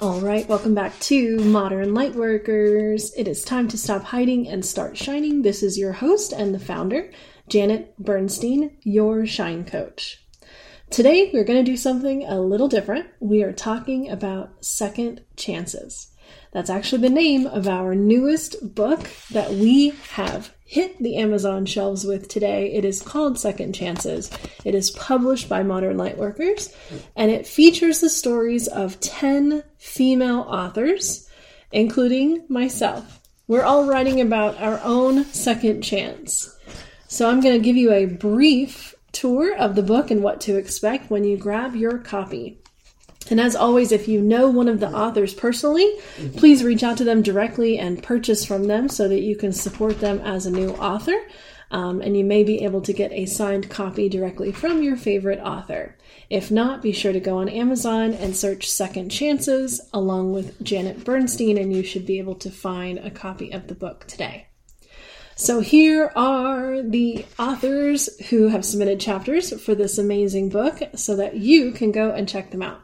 All 0.00 0.22
right, 0.22 0.48
welcome 0.48 0.74
back 0.74 0.98
to 1.00 1.36
Modern 1.40 1.90
Lightworkers. 1.90 3.10
It 3.18 3.28
is 3.28 3.44
time 3.44 3.68
to 3.68 3.76
stop 3.76 4.02
hiding 4.02 4.48
and 4.48 4.64
start 4.64 4.96
shining. 4.96 5.42
This 5.42 5.62
is 5.62 5.76
your 5.76 5.92
host 5.92 6.32
and 6.32 6.54
the 6.54 6.58
founder, 6.58 7.10
Janet 7.50 7.94
Bernstein, 7.98 8.78
your 8.82 9.26
shine 9.26 9.66
coach. 9.66 10.24
Today, 10.88 11.30
we're 11.34 11.44
going 11.44 11.62
to 11.62 11.70
do 11.70 11.76
something 11.76 12.24
a 12.24 12.40
little 12.40 12.66
different. 12.66 13.08
We 13.20 13.42
are 13.42 13.52
talking 13.52 14.08
about 14.08 14.64
second 14.64 15.20
chances. 15.36 16.10
That's 16.52 16.70
actually 16.70 17.02
the 17.02 17.10
name 17.10 17.46
of 17.46 17.68
our 17.68 17.94
newest 17.94 18.74
book 18.74 19.08
that 19.30 19.52
we 19.52 19.90
have 20.12 20.52
hit 20.64 21.00
the 21.02 21.16
Amazon 21.16 21.66
shelves 21.66 22.04
with 22.04 22.28
today. 22.28 22.72
It 22.72 22.84
is 22.84 23.02
called 23.02 23.38
Second 23.38 23.74
Chances. 23.74 24.30
It 24.64 24.74
is 24.74 24.90
published 24.90 25.48
by 25.48 25.62
Modern 25.62 25.96
Lightworkers 25.96 26.74
and 27.16 27.30
it 27.30 27.46
features 27.46 28.00
the 28.00 28.08
stories 28.08 28.68
of 28.68 29.00
10 29.00 29.64
female 29.78 30.40
authors, 30.40 31.28
including 31.72 32.44
myself. 32.48 33.20
We're 33.48 33.64
all 33.64 33.86
writing 33.86 34.20
about 34.20 34.60
our 34.60 34.80
own 34.84 35.24
second 35.24 35.82
chance. 35.82 36.56
So 37.08 37.28
I'm 37.28 37.40
going 37.40 37.58
to 37.58 37.64
give 37.64 37.76
you 37.76 37.92
a 37.92 38.06
brief 38.06 38.94
tour 39.10 39.56
of 39.56 39.74
the 39.74 39.82
book 39.82 40.12
and 40.12 40.22
what 40.22 40.40
to 40.42 40.56
expect 40.56 41.10
when 41.10 41.24
you 41.24 41.36
grab 41.36 41.74
your 41.74 41.98
copy. 41.98 42.62
And 43.30 43.40
as 43.40 43.54
always, 43.54 43.92
if 43.92 44.08
you 44.08 44.20
know 44.20 44.50
one 44.50 44.68
of 44.68 44.80
the 44.80 44.90
authors 44.90 45.32
personally, 45.32 45.88
please 46.36 46.64
reach 46.64 46.82
out 46.82 46.98
to 46.98 47.04
them 47.04 47.22
directly 47.22 47.78
and 47.78 48.02
purchase 48.02 48.44
from 48.44 48.64
them 48.64 48.88
so 48.88 49.08
that 49.08 49.20
you 49.20 49.36
can 49.36 49.52
support 49.52 50.00
them 50.00 50.18
as 50.20 50.46
a 50.46 50.50
new 50.50 50.70
author. 50.70 51.16
Um, 51.70 52.02
and 52.02 52.16
you 52.16 52.24
may 52.24 52.42
be 52.42 52.64
able 52.64 52.80
to 52.80 52.92
get 52.92 53.12
a 53.12 53.26
signed 53.26 53.70
copy 53.70 54.08
directly 54.08 54.50
from 54.50 54.82
your 54.82 54.96
favorite 54.96 55.38
author. 55.38 55.96
If 56.28 56.50
not, 56.50 56.82
be 56.82 56.90
sure 56.90 57.12
to 57.12 57.20
go 57.20 57.38
on 57.38 57.48
Amazon 57.48 58.12
and 58.12 58.36
search 58.36 58.68
Second 58.68 59.10
Chances 59.10 59.80
along 59.92 60.32
with 60.32 60.60
Janet 60.64 61.04
Bernstein, 61.04 61.56
and 61.56 61.72
you 61.72 61.84
should 61.84 62.06
be 62.06 62.18
able 62.18 62.34
to 62.36 62.50
find 62.50 62.98
a 62.98 63.10
copy 63.10 63.52
of 63.52 63.68
the 63.68 63.76
book 63.76 64.04
today. 64.08 64.48
So 65.36 65.60
here 65.60 66.12
are 66.16 66.82
the 66.82 67.24
authors 67.38 68.20
who 68.28 68.48
have 68.48 68.64
submitted 68.64 69.00
chapters 69.00 69.58
for 69.62 69.74
this 69.74 69.96
amazing 69.96 70.48
book 70.48 70.82
so 70.96 71.16
that 71.16 71.36
you 71.36 71.70
can 71.70 71.92
go 71.92 72.10
and 72.10 72.28
check 72.28 72.50
them 72.50 72.62
out. 72.62 72.82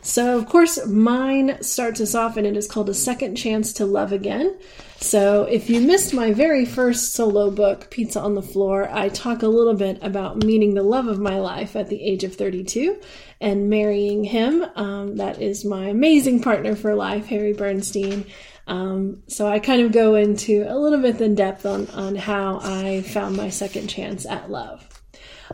So, 0.00 0.38
of 0.38 0.46
course, 0.46 0.86
mine 0.86 1.62
starts 1.62 2.00
us 2.00 2.14
off 2.14 2.36
and 2.36 2.46
it 2.46 2.56
is 2.56 2.68
called 2.68 2.88
A 2.88 2.94
Second 2.94 3.36
Chance 3.36 3.72
to 3.74 3.86
Love 3.86 4.12
Again. 4.12 4.56
So, 5.00 5.44
if 5.44 5.68
you 5.68 5.80
missed 5.80 6.14
my 6.14 6.32
very 6.32 6.64
first 6.64 7.14
solo 7.14 7.50
book, 7.50 7.90
Pizza 7.90 8.20
on 8.20 8.34
the 8.34 8.42
Floor, 8.42 8.88
I 8.90 9.08
talk 9.08 9.42
a 9.42 9.48
little 9.48 9.74
bit 9.74 9.98
about 10.02 10.44
meeting 10.44 10.74
the 10.74 10.82
love 10.82 11.06
of 11.06 11.18
my 11.18 11.38
life 11.38 11.76
at 11.76 11.88
the 11.88 12.02
age 12.02 12.24
of 12.24 12.34
32 12.34 13.00
and 13.40 13.68
marrying 13.68 14.24
him. 14.24 14.64
Um, 14.76 15.16
that 15.16 15.42
is 15.42 15.64
my 15.64 15.86
amazing 15.88 16.42
partner 16.42 16.74
for 16.74 16.94
life, 16.94 17.26
Harry 17.26 17.52
Bernstein. 17.52 18.24
Um, 18.66 19.22
so, 19.26 19.48
I 19.48 19.58
kind 19.58 19.82
of 19.82 19.92
go 19.92 20.14
into 20.14 20.64
a 20.68 20.78
little 20.78 21.00
bit 21.00 21.20
in 21.20 21.34
depth 21.34 21.66
on, 21.66 21.88
on 21.90 22.14
how 22.14 22.60
I 22.62 23.02
found 23.02 23.36
my 23.36 23.50
second 23.50 23.88
chance 23.88 24.26
at 24.26 24.50
love. 24.50 24.97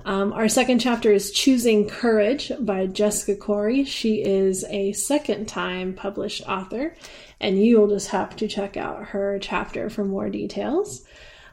Um, 0.05 0.33
our 0.33 0.49
second 0.49 0.81
chapter 0.81 1.13
is 1.13 1.31
Choosing 1.31 1.89
Courage 1.89 2.51
by 2.61 2.87
Jessica 2.87 3.37
Corey. 3.37 3.85
She 3.85 4.23
is 4.23 4.65
a 4.65 4.93
second 4.93 5.47
time 5.47 5.95
published 5.95 6.43
author, 6.49 6.97
and 7.41 7.63
you 7.63 7.79
will 7.79 7.89
just 7.89 8.09
have 8.09 8.35
to 8.37 8.49
check 8.49 8.77
out 8.77 9.09
her 9.09 9.39
chapter 9.41 9.89
for 9.89 10.05
more 10.05 10.29
details. 10.29 11.05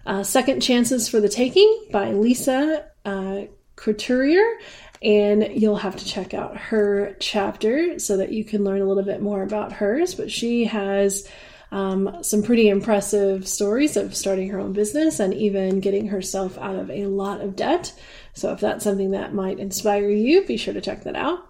Uh, 0.06 0.24
second 0.24 0.62
Chances 0.62 1.08
for 1.08 1.20
the 1.20 1.30
Taking 1.30 1.86
by 1.92 2.12
Lisa 2.12 2.86
uh, 3.06 3.42
Couturier, 3.76 4.58
and 5.02 5.50
you'll 5.54 5.76
have 5.78 5.98
to 5.98 6.06
check 6.06 6.34
out 6.34 6.58
her 6.58 7.16
chapter 7.20 8.00
so 8.00 8.18
that 8.18 8.32
you 8.32 8.44
can 8.44 8.64
learn 8.64 8.82
a 8.82 8.86
little 8.86 9.04
bit 9.04 9.22
more 9.22 9.44
about 9.44 9.74
hers. 9.74 10.16
But 10.16 10.32
she 10.32 10.66
has 10.66 11.28
um, 11.72 12.18
some 12.22 12.44
pretty 12.44 12.70
impressive 12.70 13.48
stories 13.48 13.96
of 13.96 14.16
starting 14.16 14.50
her 14.50 14.60
own 14.60 14.74
business 14.74 15.20
and 15.20 15.34
even 15.34 15.80
getting 15.80 16.08
herself 16.08 16.58
out 16.58 16.76
of 16.76 16.90
a 16.92 17.06
lot 17.06 17.42
of 17.42 17.56
debt. 17.56 17.94
So 18.34 18.52
if 18.54 18.60
that's 18.60 18.84
something 18.84 19.12
that 19.12 19.34
might 19.34 19.60
inspire 19.60 20.10
you, 20.10 20.46
be 20.46 20.58
sure 20.58 20.74
to 20.74 20.82
check 20.82 21.04
that 21.04 21.16
out. 21.16 21.48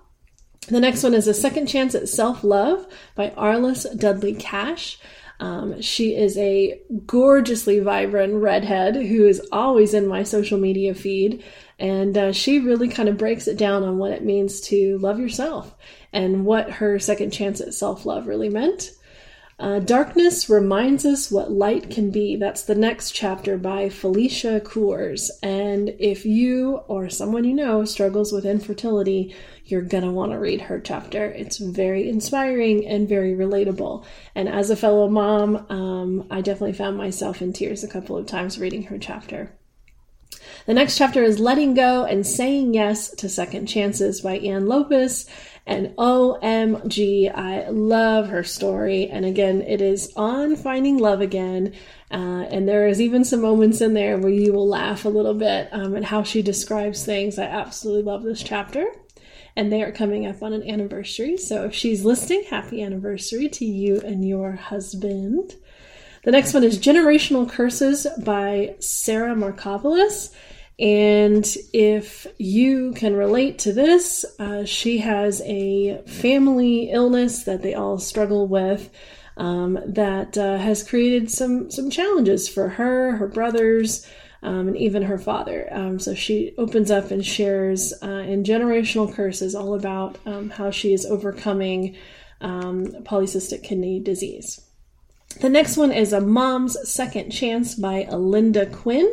The 0.67 0.79
next 0.79 1.03
one 1.03 1.13
is 1.13 1.27
A 1.27 1.33
Second 1.33 1.67
Chance 1.67 1.95
at 1.95 2.09
Self 2.09 2.43
Love 2.43 2.85
by 3.15 3.29
Arliss 3.31 3.85
Dudley 3.97 4.33
Cash. 4.35 4.99
Um, 5.39 5.81
she 5.81 6.15
is 6.15 6.37
a 6.37 6.79
gorgeously 7.07 7.79
vibrant 7.79 8.35
redhead 8.35 8.95
who 8.95 9.25
is 9.25 9.41
always 9.51 9.95
in 9.95 10.05
my 10.05 10.21
social 10.21 10.59
media 10.59 10.93
feed. 10.93 11.43
And 11.79 12.15
uh, 12.15 12.31
she 12.31 12.59
really 12.59 12.87
kind 12.87 13.09
of 13.09 13.17
breaks 13.17 13.47
it 13.47 13.57
down 13.57 13.83
on 13.83 13.97
what 13.97 14.11
it 14.11 14.23
means 14.23 14.61
to 14.61 14.99
love 14.99 15.19
yourself 15.19 15.75
and 16.13 16.45
what 16.45 16.69
her 16.69 16.99
second 16.99 17.31
chance 17.31 17.59
at 17.59 17.73
self 17.73 18.05
love 18.05 18.27
really 18.27 18.49
meant. 18.49 18.91
Uh, 19.61 19.77
Darkness 19.77 20.49
reminds 20.49 21.05
us 21.05 21.29
what 21.29 21.51
light 21.51 21.91
can 21.91 22.09
be. 22.09 22.35
That's 22.35 22.63
the 22.63 22.73
next 22.73 23.11
chapter 23.11 23.59
by 23.59 23.89
Felicia 23.89 24.59
Coors. 24.59 25.29
And 25.43 25.89
if 25.99 26.25
you 26.25 26.77
or 26.87 27.09
someone 27.09 27.43
you 27.43 27.53
know 27.53 27.85
struggles 27.85 28.31
with 28.31 28.43
infertility, 28.43 29.35
you're 29.65 29.83
going 29.83 30.03
to 30.03 30.09
want 30.09 30.31
to 30.31 30.39
read 30.39 30.61
her 30.61 30.79
chapter. 30.79 31.25
It's 31.25 31.59
very 31.59 32.09
inspiring 32.09 32.87
and 32.87 33.07
very 33.07 33.35
relatable. 33.35 34.03
And 34.33 34.49
as 34.49 34.71
a 34.71 34.75
fellow 34.75 35.07
mom, 35.07 35.67
um, 35.69 36.27
I 36.31 36.41
definitely 36.41 36.73
found 36.73 36.97
myself 36.97 37.39
in 37.39 37.53
tears 37.53 37.83
a 37.83 37.87
couple 37.87 38.17
of 38.17 38.25
times 38.25 38.57
reading 38.57 38.85
her 38.85 38.97
chapter. 38.97 39.55
The 40.65 40.73
next 40.73 40.97
chapter 40.97 41.21
is 41.21 41.39
Letting 41.39 41.75
Go 41.75 42.05
and 42.05 42.25
Saying 42.25 42.73
Yes 42.73 43.11
to 43.15 43.29
Second 43.29 43.67
Chances 43.67 44.21
by 44.21 44.37
Ann 44.37 44.65
Lopez. 44.65 45.29
And 45.67 45.95
OMG, 45.95 47.33
I 47.33 47.69
love 47.69 48.29
her 48.29 48.43
story. 48.43 49.07
And 49.07 49.25
again, 49.25 49.61
it 49.61 49.79
is 49.79 50.11
on 50.15 50.55
finding 50.55 50.97
love 50.97 51.21
again. 51.21 51.73
Uh, 52.09 52.45
and 52.49 52.67
there 52.67 52.87
is 52.87 52.99
even 52.99 53.23
some 53.23 53.41
moments 53.41 53.79
in 53.79 53.93
there 53.93 54.17
where 54.17 54.31
you 54.31 54.53
will 54.53 54.67
laugh 54.67 55.05
a 55.05 55.09
little 55.09 55.35
bit 55.35 55.69
um, 55.71 55.95
at 55.95 56.03
how 56.03 56.23
she 56.23 56.41
describes 56.41 57.05
things. 57.05 57.37
I 57.37 57.43
absolutely 57.43 58.03
love 58.03 58.23
this 58.23 58.41
chapter. 58.41 58.85
And 59.55 59.71
they 59.71 59.83
are 59.83 59.91
coming 59.91 60.25
up 60.25 60.41
on 60.41 60.53
an 60.53 60.67
anniversary. 60.67 61.37
So 61.37 61.65
if 61.65 61.75
she's 61.75 62.05
listening, 62.05 62.43
happy 62.49 62.81
anniversary 62.81 63.49
to 63.49 63.65
you 63.65 63.99
and 64.01 64.27
your 64.27 64.53
husband. 64.53 65.55
The 66.23 66.31
next 66.31 66.53
one 66.53 66.63
is 66.63 66.79
Generational 66.79 67.49
Curses 67.49 68.07
by 68.23 68.75
Sarah 68.79 69.35
Markopoulos. 69.35 70.29
And 70.79 71.45
if 71.73 72.25
you 72.37 72.93
can 72.93 73.15
relate 73.15 73.59
to 73.59 73.73
this, 73.73 74.25
uh, 74.39 74.65
she 74.65 74.97
has 74.99 75.41
a 75.45 76.01
family 76.07 76.89
illness 76.89 77.43
that 77.43 77.61
they 77.61 77.75
all 77.75 77.99
struggle 77.99 78.47
with 78.47 78.89
um, 79.37 79.79
that 79.85 80.37
uh, 80.37 80.57
has 80.57 80.87
created 80.87 81.31
some 81.31 81.71
some 81.71 81.89
challenges 81.89 82.47
for 82.49 82.69
her, 82.69 83.15
her 83.17 83.27
brothers, 83.27 84.07
um, 84.43 84.69
and 84.69 84.77
even 84.77 85.03
her 85.03 85.17
father. 85.17 85.67
Um, 85.71 85.99
so 85.99 86.13
she 86.13 86.53
opens 86.57 86.91
up 86.91 87.11
and 87.11 87.25
shares 87.25 87.93
uh, 88.01 88.07
in 88.07 88.43
generational 88.43 89.13
curses 89.13 89.55
all 89.55 89.73
about 89.73 90.17
um, 90.25 90.49
how 90.49 90.71
she 90.71 90.93
is 90.93 91.05
overcoming 91.05 91.95
um, 92.41 92.87
polycystic 93.03 93.63
kidney 93.63 93.99
disease. 93.99 94.61
The 95.39 95.49
next 95.49 95.77
one 95.77 95.91
is 95.91 96.11
A 96.11 96.19
Mom's 96.19 96.89
Second 96.89 97.31
Chance 97.31 97.75
by 97.75 98.03
Alinda 98.03 98.71
Quinn. 98.71 99.09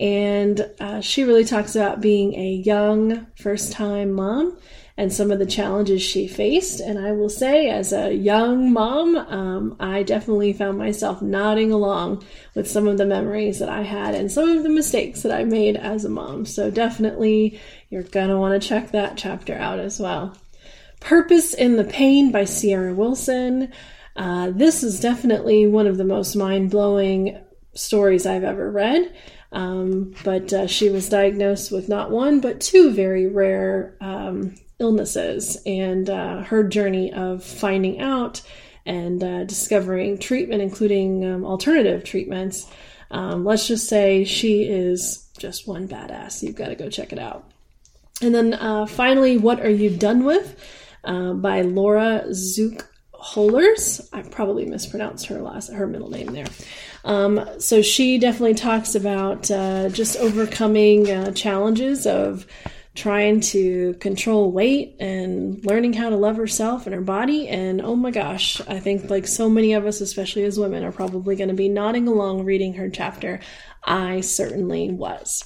And 0.00 0.66
uh, 0.80 1.02
she 1.02 1.24
really 1.24 1.44
talks 1.44 1.76
about 1.76 2.00
being 2.00 2.34
a 2.34 2.52
young 2.52 3.26
first 3.36 3.70
time 3.70 4.12
mom 4.12 4.56
and 4.96 5.12
some 5.12 5.30
of 5.30 5.38
the 5.38 5.46
challenges 5.46 6.00
she 6.00 6.26
faced. 6.26 6.80
And 6.80 6.98
I 6.98 7.12
will 7.12 7.28
say, 7.28 7.68
as 7.68 7.92
a 7.92 8.12
young 8.12 8.72
mom, 8.72 9.16
um, 9.16 9.76
I 9.78 10.02
definitely 10.02 10.54
found 10.54 10.78
myself 10.78 11.20
nodding 11.20 11.70
along 11.70 12.24
with 12.54 12.68
some 12.68 12.88
of 12.88 12.96
the 12.96 13.04
memories 13.04 13.58
that 13.58 13.68
I 13.68 13.82
had 13.82 14.14
and 14.14 14.32
some 14.32 14.48
of 14.48 14.62
the 14.62 14.70
mistakes 14.70 15.20
that 15.22 15.32
I 15.32 15.44
made 15.44 15.76
as 15.76 16.06
a 16.06 16.10
mom. 16.10 16.46
So 16.46 16.70
definitely, 16.70 17.60
you're 17.90 18.02
going 18.02 18.30
to 18.30 18.38
want 18.38 18.60
to 18.60 18.68
check 18.68 18.92
that 18.92 19.18
chapter 19.18 19.54
out 19.54 19.80
as 19.80 20.00
well. 20.00 20.34
Purpose 21.00 21.52
in 21.52 21.76
the 21.76 21.84
Pain 21.84 22.32
by 22.32 22.44
Sierra 22.44 22.94
Wilson. 22.94 23.70
Uh, 24.16 24.50
this 24.50 24.82
is 24.82 25.00
definitely 25.00 25.66
one 25.66 25.86
of 25.86 25.98
the 25.98 26.04
most 26.04 26.36
mind 26.36 26.70
blowing 26.70 27.38
stories 27.74 28.26
I've 28.26 28.44
ever 28.44 28.70
read. 28.70 29.14
Um, 29.52 30.14
but 30.24 30.52
uh, 30.52 30.66
she 30.66 30.90
was 30.90 31.08
diagnosed 31.08 31.72
with 31.72 31.88
not 31.88 32.10
one, 32.10 32.40
but 32.40 32.60
two 32.60 32.92
very 32.92 33.26
rare 33.26 33.96
um, 34.00 34.54
illnesses. 34.78 35.60
And 35.66 36.08
uh, 36.08 36.42
her 36.42 36.62
journey 36.64 37.12
of 37.12 37.44
finding 37.44 38.00
out 38.00 38.42
and 38.86 39.22
uh, 39.22 39.44
discovering 39.44 40.18
treatment, 40.18 40.62
including 40.62 41.24
um, 41.24 41.44
alternative 41.44 42.04
treatments, 42.04 42.66
um, 43.10 43.44
let's 43.44 43.66
just 43.66 43.88
say 43.88 44.24
she 44.24 44.62
is 44.62 45.28
just 45.38 45.66
one 45.66 45.88
badass. 45.88 46.42
You've 46.42 46.56
got 46.56 46.68
to 46.68 46.76
go 46.76 46.88
check 46.88 47.12
it 47.12 47.18
out. 47.18 47.50
And 48.22 48.34
then 48.34 48.54
uh, 48.54 48.86
finally, 48.86 49.36
What 49.36 49.60
Are 49.60 49.70
You 49.70 49.90
Done 49.90 50.24
With? 50.24 50.58
Uh, 51.02 51.32
by 51.32 51.62
Laura 51.62 52.26
Zook 52.34 52.90
Holers. 53.20 54.00
I 54.12 54.22
probably 54.22 54.66
mispronounced 54.66 55.26
her 55.26 55.40
last 55.40 55.72
her 55.72 55.86
middle 55.86 56.10
name 56.10 56.28
there. 56.28 56.46
Um, 57.04 57.46
so 57.58 57.82
she 57.82 58.18
definitely 58.18 58.54
talks 58.54 58.94
about 58.94 59.50
uh, 59.50 59.88
just 59.90 60.16
overcoming 60.16 61.10
uh, 61.10 61.32
challenges 61.32 62.06
of 62.06 62.46
trying 62.94 63.40
to 63.40 63.94
control 63.94 64.50
weight 64.50 64.96
and 64.98 65.64
learning 65.64 65.92
how 65.92 66.10
to 66.10 66.16
love 66.16 66.36
herself 66.36 66.86
and 66.86 66.94
her 66.94 67.00
body. 67.00 67.48
And 67.48 67.80
oh 67.80 67.94
my 67.94 68.10
gosh, 68.10 68.60
I 68.62 68.80
think 68.80 69.08
like 69.08 69.26
so 69.26 69.48
many 69.48 69.74
of 69.74 69.86
us, 69.86 70.00
especially 70.00 70.44
as 70.44 70.58
women, 70.58 70.82
are 70.82 70.92
probably 70.92 71.36
going 71.36 71.48
to 71.48 71.54
be 71.54 71.68
nodding 71.68 72.08
along 72.08 72.44
reading 72.44 72.74
her 72.74 72.88
chapter. 72.88 73.40
I 73.84 74.20
certainly 74.22 74.90
was. 74.90 75.44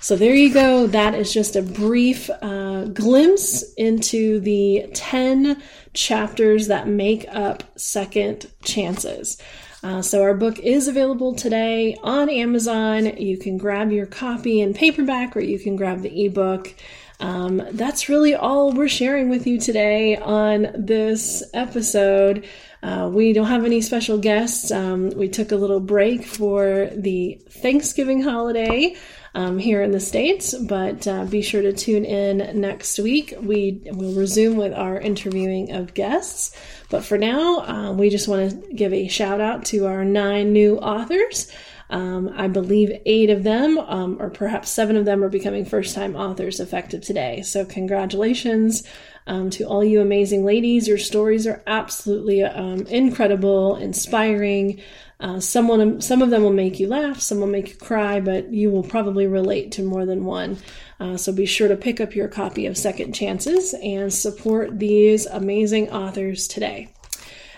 So 0.00 0.16
there 0.16 0.34
you 0.34 0.52
go. 0.52 0.86
That 0.86 1.14
is 1.14 1.32
just 1.32 1.56
a 1.56 1.62
brief 1.62 2.30
uh, 2.42 2.84
glimpse 2.86 3.72
into 3.74 4.40
the 4.40 4.90
10 4.94 5.62
chapters 5.92 6.68
that 6.68 6.88
make 6.88 7.26
up 7.30 7.62
Second 7.76 8.50
Chances. 8.62 9.40
Uh, 9.82 10.00
so 10.00 10.22
our 10.22 10.34
book 10.34 10.58
is 10.60 10.88
available 10.88 11.34
today 11.34 11.94
on 12.02 12.30
Amazon. 12.30 13.18
You 13.18 13.36
can 13.36 13.58
grab 13.58 13.92
your 13.92 14.06
copy 14.06 14.60
in 14.60 14.72
paperback 14.72 15.36
or 15.36 15.40
you 15.40 15.58
can 15.58 15.76
grab 15.76 16.00
the 16.00 16.24
ebook. 16.24 16.74
Um, 17.20 17.62
that's 17.72 18.08
really 18.08 18.34
all 18.34 18.72
we're 18.72 18.88
sharing 18.88 19.30
with 19.30 19.46
you 19.46 19.58
today 19.58 20.16
on 20.16 20.68
this 20.74 21.42
episode. 21.54 22.46
Uh, 22.82 23.08
we 23.10 23.32
don't 23.32 23.46
have 23.46 23.64
any 23.64 23.80
special 23.80 24.18
guests. 24.18 24.70
Um, 24.70 25.10
we 25.10 25.28
took 25.28 25.52
a 25.52 25.56
little 25.56 25.80
break 25.80 26.24
for 26.24 26.90
the 26.94 27.40
Thanksgiving 27.48 28.20
holiday 28.20 28.96
um, 29.34 29.58
here 29.58 29.82
in 29.82 29.90
the 29.90 30.00
States, 30.00 30.54
but 30.54 31.06
uh, 31.06 31.24
be 31.24 31.40
sure 31.40 31.62
to 31.62 31.72
tune 31.72 32.04
in 32.04 32.60
next 32.60 32.98
week. 32.98 33.34
We 33.40 33.80
will 33.86 34.12
resume 34.12 34.56
with 34.56 34.74
our 34.74 35.00
interviewing 35.00 35.72
of 35.72 35.94
guests. 35.94 36.54
But 36.90 37.04
for 37.04 37.16
now, 37.16 37.60
uh, 37.60 37.92
we 37.92 38.10
just 38.10 38.28
want 38.28 38.50
to 38.50 38.74
give 38.74 38.92
a 38.92 39.08
shout 39.08 39.40
out 39.40 39.64
to 39.66 39.86
our 39.86 40.04
nine 40.04 40.52
new 40.52 40.76
authors. 40.76 41.50
Um, 41.90 42.32
I 42.34 42.48
believe 42.48 42.90
eight 43.06 43.30
of 43.30 43.42
them, 43.42 43.78
um, 43.78 44.16
or 44.20 44.30
perhaps 44.30 44.70
seven 44.70 44.96
of 44.96 45.04
them, 45.04 45.22
are 45.22 45.28
becoming 45.28 45.64
first 45.64 45.94
time 45.94 46.16
authors 46.16 46.60
effective 46.60 47.02
today. 47.02 47.42
So, 47.42 47.64
congratulations 47.64 48.84
um, 49.26 49.50
to 49.50 49.64
all 49.64 49.84
you 49.84 50.00
amazing 50.00 50.44
ladies. 50.44 50.88
Your 50.88 50.98
stories 50.98 51.46
are 51.46 51.62
absolutely 51.66 52.42
um, 52.42 52.86
incredible, 52.86 53.76
inspiring. 53.76 54.80
Uh, 55.20 55.40
someone, 55.40 56.00
some 56.00 56.22
of 56.22 56.30
them 56.30 56.42
will 56.42 56.52
make 56.52 56.80
you 56.80 56.88
laugh, 56.88 57.20
some 57.20 57.40
will 57.40 57.46
make 57.46 57.70
you 57.70 57.76
cry, 57.76 58.20
but 58.20 58.52
you 58.52 58.70
will 58.70 58.82
probably 58.82 59.26
relate 59.26 59.72
to 59.72 59.82
more 59.82 60.04
than 60.04 60.24
one. 60.24 60.58
Uh, 61.00 61.16
so 61.16 61.32
be 61.32 61.46
sure 61.46 61.68
to 61.68 61.76
pick 61.76 62.00
up 62.00 62.14
your 62.14 62.28
copy 62.28 62.66
of 62.66 62.76
Second 62.76 63.14
Chances 63.14 63.74
and 63.74 64.12
support 64.12 64.78
these 64.78 65.26
amazing 65.26 65.90
authors 65.90 66.46
today. 66.46 66.93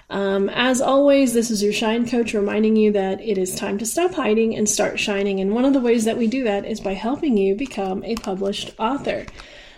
Um, 0.08 0.48
as 0.50 0.80
always, 0.80 1.32
this 1.32 1.50
is 1.50 1.62
your 1.62 1.72
Shine 1.72 2.08
Coach 2.08 2.32
reminding 2.32 2.76
you 2.76 2.92
that 2.92 3.20
it 3.20 3.38
is 3.38 3.56
time 3.56 3.78
to 3.78 3.86
stop 3.86 4.14
hiding 4.14 4.56
and 4.56 4.68
start 4.68 5.00
shining. 5.00 5.40
And 5.40 5.52
one 5.52 5.64
of 5.64 5.72
the 5.72 5.80
ways 5.80 6.04
that 6.04 6.16
we 6.16 6.26
do 6.28 6.44
that 6.44 6.64
is 6.64 6.80
by 6.80 6.94
helping 6.94 7.36
you 7.36 7.54
become 7.54 8.04
a 8.04 8.14
published 8.16 8.72
author. 8.78 9.26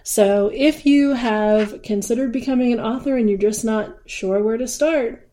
So 0.02 0.50
if 0.54 0.86
you 0.86 1.14
have 1.14 1.82
considered 1.82 2.32
becoming 2.32 2.72
an 2.72 2.80
author 2.80 3.16
and 3.16 3.28
you're 3.28 3.38
just 3.38 3.64
not 3.64 3.96
sure 4.06 4.42
where 4.42 4.56
to 4.56 4.68
start, 4.68 5.28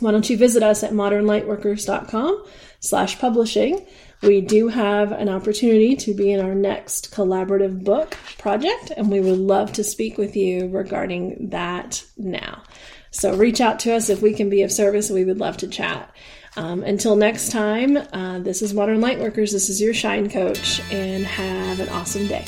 why 0.00 0.10
don't 0.10 0.28
you 0.28 0.36
visit 0.36 0.62
us 0.62 0.82
at 0.82 0.92
modernlightworkers.com 0.92 2.44
slash 2.80 3.18
publishing. 3.18 3.86
We 4.22 4.40
do 4.40 4.68
have 4.68 5.12
an 5.12 5.28
opportunity 5.28 5.96
to 5.96 6.14
be 6.14 6.32
in 6.32 6.40
our 6.40 6.54
next 6.54 7.12
collaborative 7.12 7.82
book 7.82 8.16
project, 8.38 8.92
and 8.96 9.10
we 9.10 9.20
would 9.20 9.38
love 9.38 9.72
to 9.72 9.84
speak 9.84 10.16
with 10.16 10.36
you 10.36 10.68
regarding 10.68 11.50
that 11.50 12.04
now. 12.16 12.62
So 13.12 13.36
reach 13.36 13.60
out 13.60 13.78
to 13.80 13.94
us 13.94 14.08
if 14.08 14.22
we 14.22 14.32
can 14.32 14.50
be 14.50 14.62
of 14.62 14.72
service. 14.72 15.10
We 15.10 15.24
would 15.24 15.38
love 15.38 15.58
to 15.58 15.68
chat. 15.68 16.12
Um, 16.56 16.82
until 16.82 17.14
next 17.14 17.50
time, 17.50 17.96
uh, 17.96 18.40
this 18.40 18.60
is 18.62 18.74
Modern 18.74 19.00
Lightworkers. 19.00 19.52
This 19.52 19.68
is 19.68 19.80
your 19.80 19.94
Shine 19.94 20.28
Coach, 20.28 20.80
and 20.90 21.24
have 21.24 21.80
an 21.80 21.88
awesome 21.90 22.26
day. 22.26 22.44